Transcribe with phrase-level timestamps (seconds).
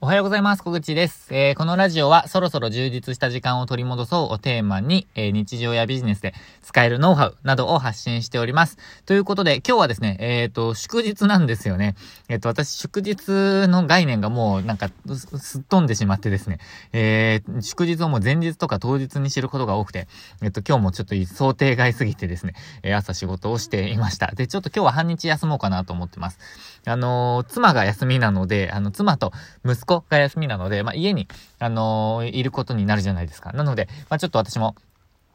[0.00, 0.62] おはようございます。
[0.62, 1.26] 小口です。
[1.34, 8.78] えー、このラジオはそろそろ充実した時間を取り戻そうをテーマに、えー、日常やビジネスで使えるノウハウなどを発信しております。
[9.06, 11.96] ということで、今日はですね、えっ、ー、と、祝日なんですよね。
[12.28, 13.26] えっ、と、私、祝日
[13.66, 14.88] の概念がもうなんか
[15.36, 16.60] すっ飛んでしまってですね、
[16.92, 20.06] え祝日をもう前日とか当日に知ることが多くて、
[20.42, 22.54] えっ、と、今日もちょっと想定外すぎてですね、
[22.84, 24.28] え朝仕事をしていました。
[24.28, 26.38] で、ちょっと今日は半日休もうかなと思ってます。
[26.86, 29.32] あの妻が休みなので、あの、妻と
[29.64, 31.26] 息子子が休みなので、まあ、家に、
[31.58, 33.52] あのー、いることになるじゃないですか。
[33.52, 34.76] なので、まあ、ちょっと私も、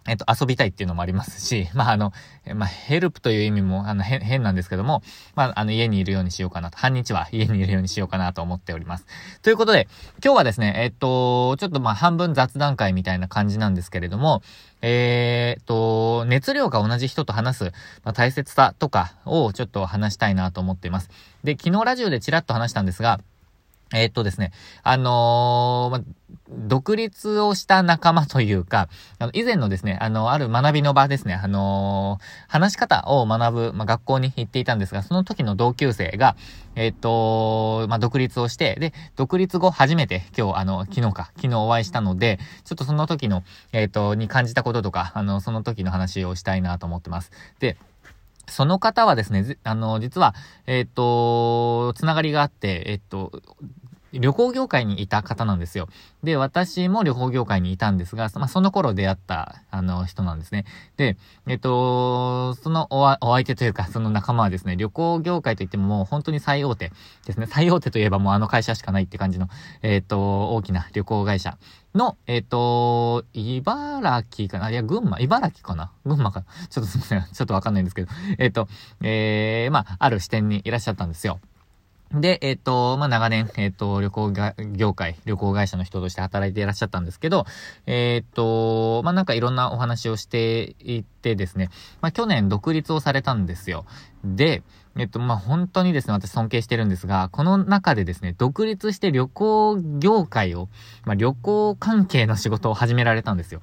[0.05, 2.11] えっと、遊びたいっていうのもありますし、 まあ、あの、
[2.55, 5.01] まあ、ヘルプという意味も、あの、変、変なんですけども、
[5.35, 9.05] まあ、あの、家にいるようにしようかなと、半日は家にいるようにしようかなと思っております。
[9.41, 9.87] ということで、
[10.23, 14.41] 今日はですね、えっと、ちょっとまあ、半分雑談会みたいな感じなんですけれども、
[14.81, 17.63] えー、っと、熱量が同じ人と話す、
[18.03, 21.09] まあ、大切さとかをちょっと話したいなと思っています。
[21.45, 23.21] で、昨日ラジオでちらっと話したんですが、
[23.93, 26.03] えー、っとですね、あのー、ま、
[26.67, 36.35] 独立をした仲間というか、あの、以前のですね、あの、ある学びの場ですね、あのー、話し方を学ぶ、ま、学校に行っていたんですが、その時の同級生が、
[36.75, 47.31] えっと、ま独立をして、で、独立後初めて今日、あの、昨日か、昨日お会いしたので、ちょっとその時の、えっと、に感じたこととか、あの、その時の話をしたいなと思ってます。
[47.59, 47.77] で、
[48.47, 50.35] その方はですね、あの、実は、
[50.67, 53.31] えっ、と、つながりがあって、えっ、と、
[54.13, 55.89] 旅行業界にいた方なんですよ。
[56.23, 60.65] で、私も旅行業界にいたんですが、まあ、その頃出会った、あの、人なんですね。
[60.97, 66.91] で、えっと、そのお相手というか、その仲間はですね、旅行業界といってももう本当に最大手
[67.25, 67.47] ですね。
[67.47, 69.49] 最大手といえばもうあの会社しかないって感じの、
[69.81, 71.57] えっと、大きな旅行会社
[71.95, 74.69] の、えっ、と、茨城かな？
[74.69, 75.91] いや、群馬茨城かな？
[76.05, 76.43] 群馬か？
[76.69, 77.33] ちょっとすみません。
[77.33, 78.11] ちょっとわかんないんですけど。
[78.37, 78.67] えっ、と、
[79.01, 81.39] えー、まあ、ある視点にいらっしゃったんですよ。
[82.13, 87.45] で、えっ、ー、と、まあ、長年、えっ、ー、と、旅行が、業界、旅行会社の人として働いていらっしゃったんですけど、
[87.87, 91.69] えっ、ー、と、まあ、なんかいろんなお話をしていてですね、
[92.01, 93.85] まあ、去年独立をされたんですよ。
[94.23, 94.61] で、
[94.95, 100.69] えっと、まあ、本当にですね、私尊敬してるんですが、この中でですね、独立して旅行業界を、
[101.05, 103.61] まあ、旅行関係の仕事を始められたんですよ。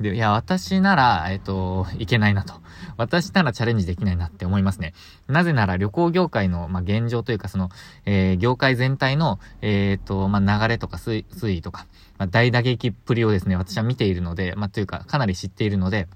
[0.00, 2.54] で、いや、私なら、えっと、いけないなと。
[2.96, 4.94] 私ならチャレンジできないなって思いますね。
[5.26, 7.70] なぜなら旅行業界の、まあ、現状というか、その、
[8.06, 16.06] えー、業界全体の、えっ、と、まあ、流れとか推移とか、まあ、大打撃っぷりをですね、私は見ているので、まあ、というか、かなり知っているので、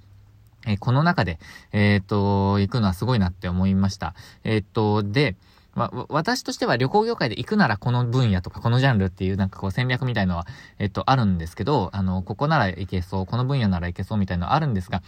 [0.64, 1.40] え、この中で、
[1.72, 4.14] えっ、と、行くのはすごいなって思いました。
[4.44, 5.34] えっ、と、で、
[5.74, 10.46] まあ、私としては旅行業界で行くならこの分野とかこのジャンルっていうなんかこう戦略みたいのは、
[10.78, 15.02] えっと、あるんですけど、あの、ここならいけそう、この分野ならいけそうみたいのはあるんですが、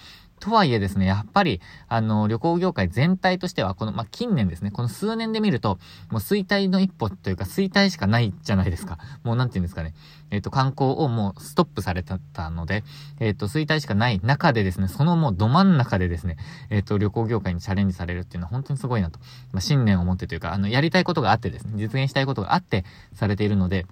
[0.44, 5.78] とはいえですね、やっぱり、あの、旅行業界全体としては、この、まあ、近年ですね、この数年で見ると、
[6.10, 8.98] もう衰退の一歩というか、衰退しかないじゃないですか。
[9.22, 9.94] もうなんて言うんですかね。
[10.30, 12.84] えっ、と、観光をもうストップされたので、
[13.20, 16.36] えっ、と、衰退しかない中でですね、そのもうど真ん中でですね、
[16.68, 19.18] えっ、と、旅行業界にチャレンジされるっていうのは本当にすごいなと。
[19.52, 22.84] まあ、信念を持ってというか、あの、やりたいことがあってですね、実現したいことがあって
[23.14, 23.86] されているので、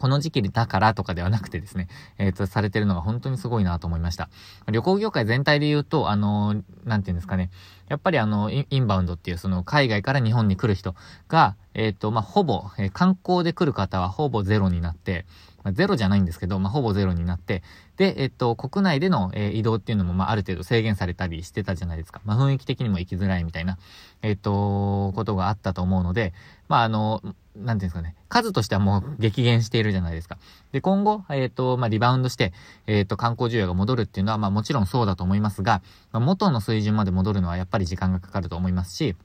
[0.00, 4.30] この時期だからとかではなくてですね、えっ、ー、と、されてるのが本当にすごいなと思いました。
[4.66, 7.50] 旅行業界全体で言うと、あのー、なんていうんですかね、
[7.90, 10.94] やっぱりあの、インバウンドっていうその海外から日本に来る人
[11.28, 15.26] が、えっ、ー、と、まあ、ほぼ、えー、観光で来る方はほぼゼロになって、
[15.62, 17.62] まあ、ゼロじゃないんですけど、まあ、ほぼゼロになって、
[17.96, 22.20] で、えっと、国内での、え、移動っていうのも、まあ、ある程度制限されたりしてたじゃないですか。
[22.24, 23.76] まあ、雰囲気的にも行きづらいみたいな、
[24.22, 26.32] えっと、ことがあったと思うので、
[26.68, 27.20] まあ、あの、
[27.56, 30.38] なんていうんですかね、数としてはもう激減しているじゃないですか。
[30.72, 32.52] で、今後、えっ、と、まあ、リバウンドして、
[32.86, 39.16] えっ、と、観光需要が戻るっていうのは、まあ、もちろんそうだと思いますが、まあ、元の水準まで戻るのはやっぱり時間がかかると思いますし、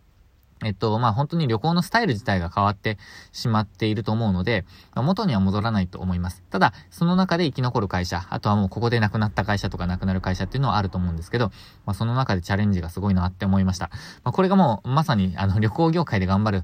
[0.63, 2.97] えっと、まあ、本当に旅行のスタイル自体が変わって
[3.33, 6.43] しまっていると思うので、まあ、元には戻らないと思います。
[6.49, 11.51] ただ、その中で生き残る会社、あとはもうここで亡くなった会社とか亡くなる会社っていうのはあると思うんですけど、
[11.85, 13.89] まあ、その中でチャレンジがすごいなって思いました。
[14.23, 16.63] まあ、これがもう、まさに、あの、旅行業界で頑張る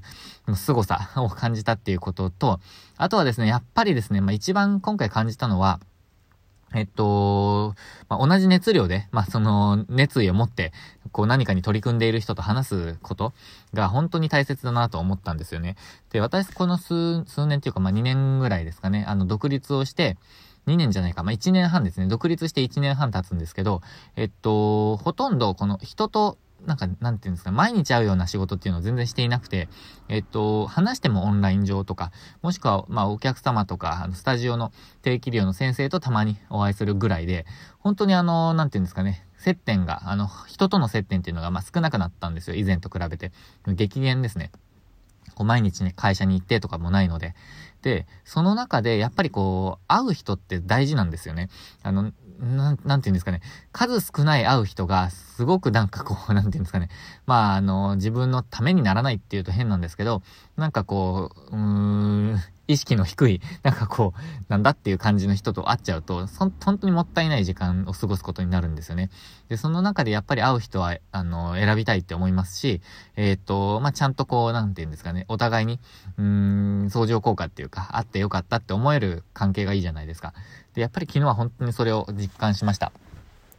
[0.54, 2.60] 凄さを感じたっていうことと、
[2.96, 5.80] あとはですね、やっぱりですね、まあ、一番今回感じたのは、
[6.74, 7.74] えっと、
[8.08, 10.72] まあ、同じ熱量で、まあ、その熱意を持って、
[11.12, 13.32] こう何かに取り組んでいる人と話すこと
[13.74, 15.76] が本当に大切だなと思ったんですよね。
[16.10, 20.16] で、私この数、数年っていうか、まあ、2年ぐらいですかね、あの、独立をして、
[20.66, 22.06] 2年じゃないか、まあ、1年半ですね。
[22.06, 23.82] 独立して1年半経つんですけど、
[24.16, 29.68] えっと、ほとんどこの人となんか、なんていうんですか、毎日会うような仕事っていうのを全然していなくて、
[30.08, 32.12] えっと、話してもオンライン上とか、
[32.42, 34.72] もしくは、まあ、お客様とか、あの、スタジオの
[35.02, 37.46] 定期料の先生とたまにお会いするぐらいで、
[37.78, 43.32] 本当にあの、なんていうんですかね、接点が、あの、人との接点っていうのが、まあ、少なくなったんですよ、以前と比べて。
[43.66, 44.52] 激減ですね。
[45.34, 47.34] こう毎日ね、会社に行ってとかもないので。
[47.82, 51.48] で、その中でやっぱりこう、会う人って大事なんですよね。
[51.82, 52.12] あの、
[52.42, 53.40] なん、なんていうんですかね。
[53.70, 56.88] 数少ない会う人が、すごくなんかこう、なんていうんですかね。
[57.24, 60.22] まあ、あの、自分のためにならないっていうと変なんですけど、
[60.56, 62.36] なんかこう、うーん、
[62.68, 69.10] 意識の低い、なんかこう、なんだっていう感じの人と会っちゃうと、そ本当にもったいない時間を過ごすことになるんですよね。
[69.48, 72.80] で、その中でやっぱり会う人は、あの、選びたいって思いますし、
[73.16, 75.80] えっ、ー、と、まあ、ちゃんとこう、なんていうんですかね、お互いに、
[76.18, 80.32] うーん、相乗効果っていうか、会ってよかったって思える関係がいいじゃないですか。
[80.74, 82.92] で、やっぱり昨日は本当にそれを実感しました。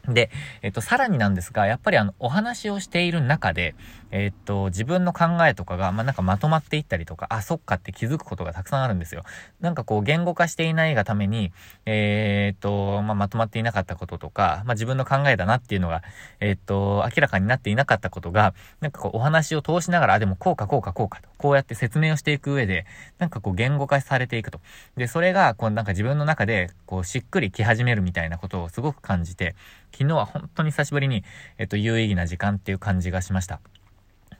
[0.08, 0.30] で、
[0.62, 3.74] えっと、さらになんですが、やっぱりあの、お話をしている中で、
[4.16, 9.24] えっと、自分の考えとかが、まあ、なんかまとまっていったりとか、あ、そっかって気づくことがたくさんあるんですよ。
[9.60, 11.52] なんかこう、言語化していないがために、
[11.88, 16.04] えー、っと、まあ、まとまっていなかったこととか、まあ、自分の考えだなっていうのが、
[16.40, 22.86] えっと、明らかになっていなかったことが、なんかこう、お話を通しながら、あ、でもこうかこうかこうかと、こうやって説明をしていく上で、
[23.18, 24.60] なんかこう、言語化されていくと。
[24.96, 29.56] で、それが、こう、なんか自分の中で、こう、しっくりき始めるみたいなことをすごく感じて、
[29.92, 31.24] 昨日は本当に久しぶりに、
[31.58, 33.60] えっと、有意義な時間っていう感じがしました。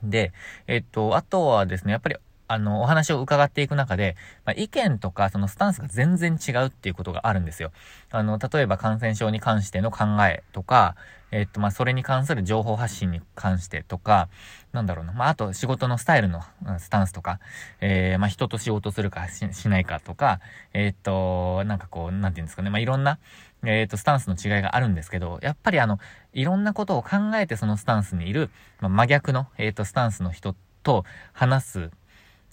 [0.04, 0.34] で、
[0.68, 2.16] えっと、あとはですね、やっぱり、
[2.48, 4.16] あの、お話を伺っていく中で、
[4.46, 7.72] まあ、意見とかそのスタンスが全然違うっていうことがあるんですよ。
[8.12, 10.96] あの、例えば感染症に関しての考えとか、
[11.32, 14.30] えっと、まあ、それに関する情報発信に関してとか、
[14.72, 16.42] なんだろうな、まあ、あと仕事のスタイルの
[16.78, 17.40] スタンスとか、
[17.82, 20.42] えー、まあ、人と仕事するかしないかとか、
[20.74, 23.18] えっと、なんかこう、なんていうんですかね、まあ、いろんな、
[23.66, 26.00] えっ、ー、と、スタンスの違いがあるんですけど、やっぱりあの、
[26.34, 28.50] いろんなことを考えてそのスタンスにいる、
[28.80, 31.92] まあ、真逆の、えっ、ー、と、スタンスの人と話す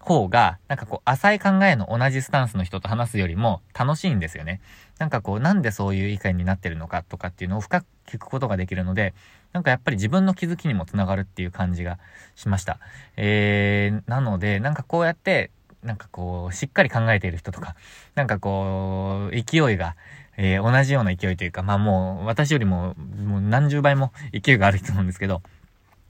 [0.01, 4.61] 方が、なんかこう、浅い考えの同じスタンスの人と話すよりも楽しいんですよね。
[4.99, 9.15] なんかこう、なんでそういう意見になってるのかとかっていうのを深く聞くことができるので、
[9.53, 11.99] なんかやっぱり自分の気づきにもつながるっていう感じが
[12.35, 12.79] しました。
[13.17, 15.51] えー、なので、なんかこうやって、
[15.83, 17.75] なんかこう、しっかり考えている人とか、
[18.15, 19.97] なんかこう、勢いが、
[20.43, 22.95] えー、同じような勢いというか、まあもう、私よりも、
[23.27, 25.43] もう何十倍も勢いがある人なんですけど、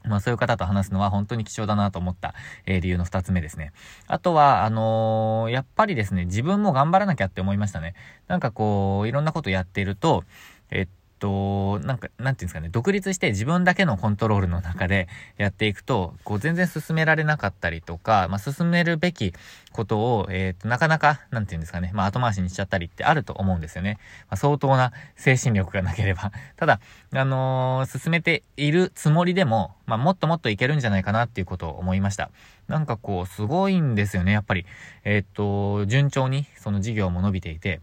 [0.05, 2.35] まあそういう方と話すのは本当に貴重だなと思った、
[2.65, 3.73] えー、理由の二つ目ですね。
[4.07, 7.95] あとは、あのー、やっぱりですね、自分も頑張らなきゃって思いましたね。
[8.29, 10.23] なんかこう、いろんなことやっていると、
[10.71, 10.89] えっ
[11.21, 15.07] と、なんか、なんていうんですかね、独立して自分だけのコントロールの中で
[15.37, 19.33] やっていくと、こう全然進められなかったりとか、まあ、進めるべき
[19.73, 23.99] ことを、えっ、ー、と、なかなか、なんていうんですかね、まあ、後回しにしちゃったりってあると思うんですよね。
[24.23, 26.33] まあ、相当な精神力がなければ。
[26.57, 26.81] ただ、
[27.15, 32.31] あのー、進めているつもりでも、まあ、もっともっといけるんじゃないかなっていうことを思いました。
[32.69, 34.65] なんかこう、すごいんですよね、やっぱり。
[35.05, 37.81] えっ、ー、と、順調にその事業も伸びていて、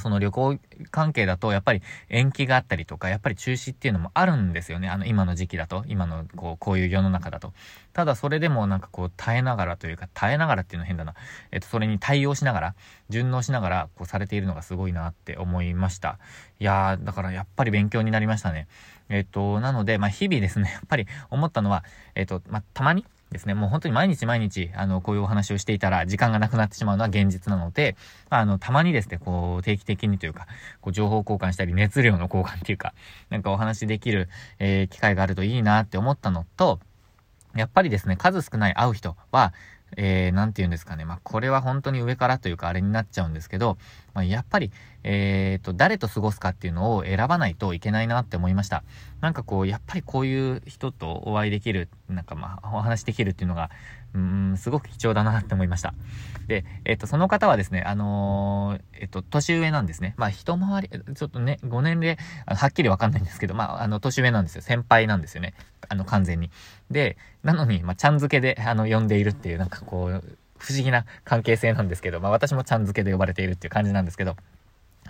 [0.00, 0.58] その旅行
[0.90, 4.88] 関係だと、やっぱり延期があったりとか、やっぱり中止っていうのもあるんですよね。
[4.88, 7.52] あの、今の時期だと、今の、こう、こういう世の中だと。
[7.92, 11.14] ただ、それでもなんかこう、耐えながらというか、耐えながらっていうの変だな。
[11.50, 12.74] えっと、それに対応しながら、
[13.10, 16.18] 順応しながら、こう、されているのがすごいなって思いました。
[16.58, 18.68] いやー、だからやっぱり勉強になりましたね。
[19.08, 21.84] えっと、なので、まあ、日々ですね、やっぱり思ったのは、
[22.14, 27.96] えっと、まあ、たまに、ですね、もう本当に毎日毎日、あの、こういうお話をしていたら時間がなくなってしまうのは現実なので、
[28.30, 30.46] まあ、あの、たまにですね、こう、定期的にというか、
[30.80, 32.94] こう、情報交換したり、熱量の交換っていうか、
[33.30, 34.28] なんかお話できる、
[34.58, 36.78] えー、機会があるといいなって思ったのと、
[37.56, 39.52] やっぱりですね、数少ない会う人は、
[39.96, 41.04] えー、なんて言うんですかね。
[41.04, 43.78] まあ、これは本当に上からというかあれになっちゃうんですけど、
[44.12, 44.70] まあ、やっぱり、
[45.02, 48.82] えっ、ー、と、誰と過ごすかっていうのを選ばないといけないなって思いました。
[49.20, 53.70] なんかこう、やっぱりこういう人とお会いできる、なんかまあ、お話できるっていうのが、
[54.14, 55.94] うん、すごく貴重だなって思いました。
[56.46, 60.14] で、えっ、ー、と、その方はですね、あのー、と、年上なんですね。
[60.16, 64.62] まあ、一回り、ちょっとね、5年齢、はっきりわかんないんですけど、まあ、あの、年上なんですよ。
[64.62, 65.54] 先輩なんですよね。
[65.88, 66.50] あの、完全に。
[66.90, 70.24] で、なのに、まあ、ちゃん付けで、あの、呼んでいるっていう、なんかこう、
[70.58, 74.36] 不思議な関係性なんですけど、まあ、私もちゃん付けで呼ばれているっていう感じなんですけど、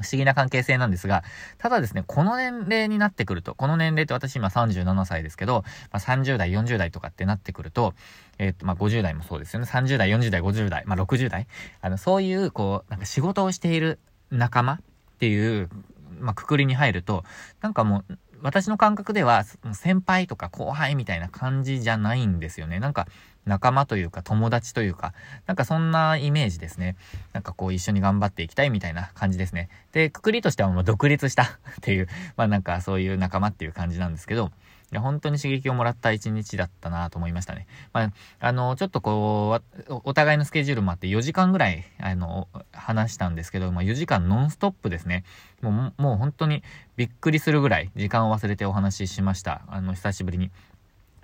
[0.00, 1.22] 不思議な関係性なんですが、
[1.58, 7.94] ただですね、この年齢になってくると、この年齢って私今37歳ですけど、まあ、30代、40代とかってなってくると、
[8.38, 9.66] えっ、と、まあ、50代もそうですよね。
[9.66, 11.46] 30代、40代、50代、まあ、60代。
[11.80, 14.78] あの、そういう、こう、なんか仕事をしている仲間っ
[15.20, 15.70] ていう、
[16.18, 17.24] まあ、くくりに入ると、
[17.60, 22.78] なんかもう、私の感覚では、先輩とか後輩みたいな感じじゃないんですよね。
[22.78, 23.06] なんか、
[23.46, 25.12] 仲間というか友達というか、
[25.46, 26.96] なんかそんなイメージですね。
[27.32, 29.68] なんかこう一緒に頑張っていきたいみたいな感じですね。
[29.92, 31.48] で、くくりとしてはもう独立した っ
[31.80, 34.50] ていう、まあなんかそういう仲間っていう感じなんですけど、
[34.92, 37.66] いや、本当に刺激をもらった一日だったなと思いましたね。
[37.92, 45.24] まあ、あの、ちょっとこう、お互いのスケジュールもあって4時間ぐらい、あの、話したんですけど、まあ4時間ノンストップですね。
[45.62, 46.62] もう、もう本当に
[46.96, 49.62] びっくりするぐらい時間を忘れてお話ししました。
[49.68, 50.52] あの、久しぶりに。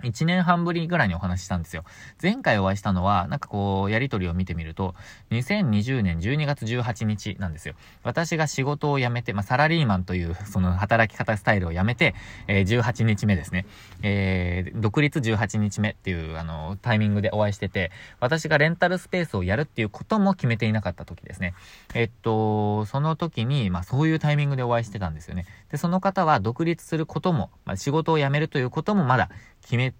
[0.03, 1.83] 1年半ぶりぐらいにお話ししたんですよ。
[2.21, 4.95] 前回お会いしたのは、なんかこう、やりとりを見てみると、
[5.31, 7.75] 2020年12月18日なんですよ。
[8.03, 12.15] 私が仕事を辞めて、まあ、サラリーマンという、その働き方スタイルを辞めて、
[12.47, 13.65] えー、18日目ですね。
[14.01, 21.53] えー、独立18日目っていう、あの、タイミングでお会いしてて、私がレンタルスペースをやるっていうことも決めていなかった時ですね。
[21.93, 25.45] えっと、その時に、まあ、そういうタイミングでお会いしてたんですよね。
[25.71, 29.29] で、その方は独立することも、まあ、仕事を辞めるということもまだ
[29.61, 29.93] 決め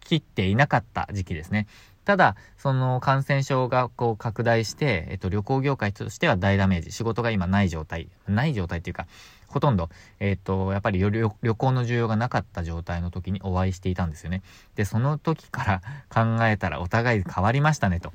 [0.00, 1.66] 切っていなかった時期ですね。
[2.08, 9.06] ただ、その感染症がこう拡大して、えっと、旅行業界としては大ダメージ、仕事が今ない状態、ない状態っていうか、
[9.46, 14.42] ほとんど、えっと、やっぱり旅行の需要がなかった状態の時にお会いしていたんですよね。
[14.74, 18.14] で、その時から 考えたらお互い変わりましたねと。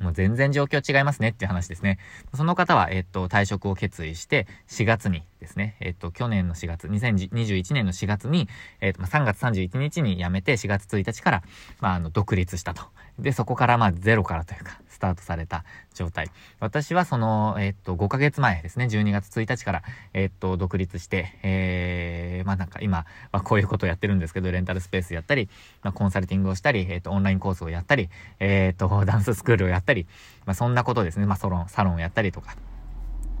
[0.00, 1.98] もう全然状況違いますねっていう話ですね。
[2.34, 8.48] その方は、えっと、退職を決意して、4月にですね、えっと、去年の4月、2021年の4月に、
[8.80, 11.42] えっと、3月31日に辞めて、4月1日から、
[11.80, 12.82] まあ、あの、独立したと。
[13.18, 15.64] で、そこから、まあ、ゼロからというか、スタートされた
[15.94, 16.28] 状態。
[16.58, 25.48] 私はその、えっと、5ヶ月前ですね、12月1日から、えっと、独立して、えー、まあなんか今、まあこういうことをやってるんですけど、レンタルスペースやったり、
[25.82, 28.08] まあコンサルティングをしたり、えっと、オンラインコースをやったり、
[28.40, 30.06] えっと、ダンススクールをやったり、
[30.44, 32.56] まあそんなことですね、まあサロン、サロンをやったりとか、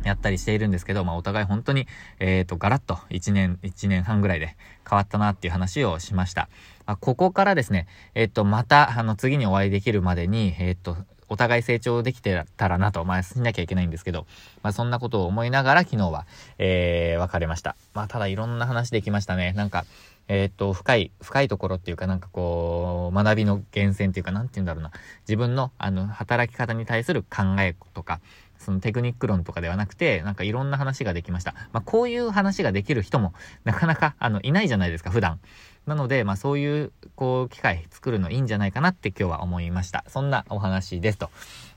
[0.04, 1.86] やったりしているんですけど、まあ、お互い本当に、
[2.18, 4.56] えっ、ー、と、ガラッと1年、1年半ぐらいで
[4.88, 6.48] 変わったなっていう話をしました。
[6.86, 10.96] まあ、ここからですね、えっ、ー、と、また、あの、次にお会いできるまでに、えっ、ー、と、
[11.28, 14.26] お互い成長できてたらなと、まあ、しなきゃいけないんですけど、
[14.62, 16.26] まあ、そんなことを思いながら昨日は、
[16.58, 17.76] えー、別れました。
[17.94, 19.52] まあ、ただいろんな話できましたね。
[19.52, 19.84] なんか、
[20.28, 24.90] えー、っと、深い、深いところっていうかなんかこう、学びの源泉っていうか、なんて言うんだろうな。
[25.22, 28.20] 自分の、あの、働き方に対する考えとか、
[28.58, 31.54] そのテクニック論とかではなくて、なんかいろんな話ができました。
[31.72, 33.32] まあ、こういう話ができる人も、
[33.64, 35.40] なかなか、あの、いないじゃないですか、普段。
[35.86, 40.04] なので、まあそういう、こう、機会作るのいいんじゃないかなって今日は思いました。
[40.08, 41.30] そんなお話ですと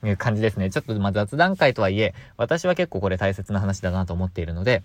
[0.03, 0.69] いう感じですね。
[0.69, 4.83] ちょっとま雑談会とはいえ、私は結構これ大切な話だなと思っているので、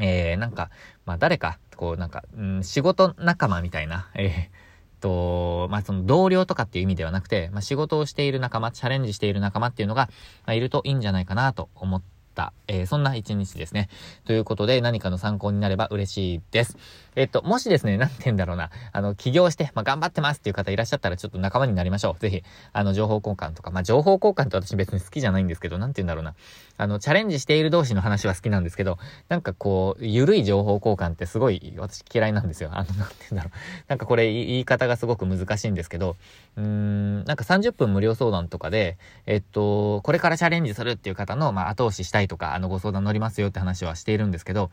[0.00, 0.70] えー、なんか、
[1.06, 4.69] まあ誰か、こうなんか、うん、仕事仲間みたいな、えー、
[5.00, 10.08] と、まあ、その同僚とかっていう意味ではなくて、まあ、仕事をしている仲間、チャレンジしている仲間っていうのが、
[10.46, 12.19] まあ、いるといいんじゃないかなと思って、
[12.66, 13.88] えー、そんな一日ですね。
[14.24, 16.78] ということで、何かの参考になれば嬉しいです。
[17.16, 22.20] えっと、もしですね、なんて言うんだろうな、あの、起業して、まあ、頑張ってますっていう方いらっしゃったら、ちょっと仲間になりましょう。
[22.20, 26.34] ぜひ、あの、情報交換とか、まあ、情報交換って私別に好きじゃないんですけど、なんて言うんだろうな。
[26.76, 32.70] あの、チャレンジしている同士の話は好きなんですけど、なんかこう、ゆるい情報交換ってすごい、私嫌いなんですよ。
[32.72, 33.58] あの、なんて言うんだろう。
[33.88, 36.16] なんかこれ、言い方がすごく難しいんですけど、
[36.56, 44.70] うーん、なんか30分無料相談とかで、えっと、これからチャレンジするっていう方の、まあ、後押ししたいとか、あの、ご相談乗りますよって話はしているんですけど、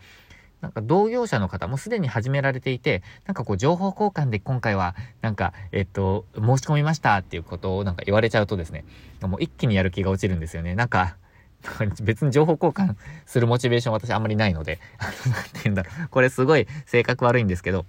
[0.62, 8.84] なんか同業者の方もすでに始められていて、なんかこう情報交換で今回は、なんか、えっと、申し込みましたっていうことをなんか言われちゃうとですね、
[9.22, 10.74] もう一気にやる気が落ちるんですよね。
[10.74, 11.16] なんか、
[12.02, 16.08] 別に情報交換するモチベーション私あんまりないので、なんて言うんだろう。
[16.10, 17.86] これすごい性格悪いんですけど、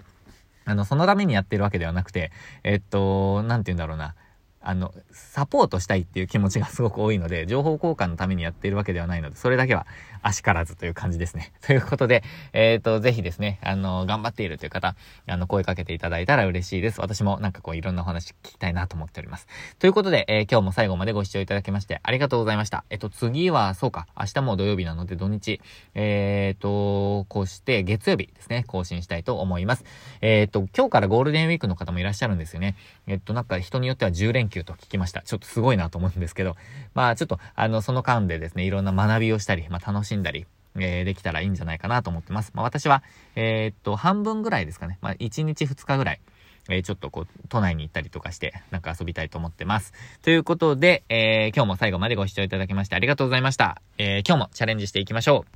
[0.65, 2.31] あの、そのためにやってるわけではなくて、
[2.65, 4.15] えっと、なんて言うんだろうな。
[4.69, 9.87] あの、サポートしたいっていう気持ちがすごく多いので、 情報交換のためにやっているわけではないので、それだけは
[10.21, 11.55] 足からずという感じですね。
[11.67, 12.23] ということで、
[12.53, 14.95] えっ、ー、と、ぜひですね、あの、頑張っているという方、
[15.27, 17.01] あの、声かけていただいたら嬉しいです。
[17.01, 19.47] 私もなんかこう、いろんなお話聞きたいなと思っております。
[19.79, 22.85] ということで、えー、今日も最後までご視聴いただきましてありがとうございました。
[22.91, 25.63] えっ、と、次は、そうか、明日も土曜日なので土日、
[25.95, 29.85] えっ、と、こうして月曜日ですね、更新したいと思います。
[30.21, 32.77] えっ、と、今日からゴールデンウィークの方もいらっしゃるんですよね。
[33.07, 35.23] えっと、なんか人によっては10連休と聞きました。
[35.23, 36.57] ちょっとすごいなと思うんですけど、
[36.95, 40.47] まあちょっと、あの、その間でですね、いろんな学びをしたり、まあ楽しんだり、
[40.77, 42.53] えー、できたらいいんじゃないかなと思ってます。
[42.55, 43.03] まあ私は、
[43.37, 44.99] えー、っと、半分ぐらいですかね。
[45.01, 46.21] まあ1日2日ぐらい。
[46.71, 49.93] え、ちょっとこう、都内に行ったりとかして、なんか遊びたいと思ってます。
[50.23, 53.81] ということで、えー、今日も最後までご視聴いただきましてありがとうございました。
[53.97, 55.53] えー、今日もチャレンジしていきましょう。